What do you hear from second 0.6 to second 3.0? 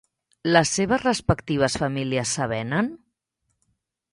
seves respectives famílies s'avenen?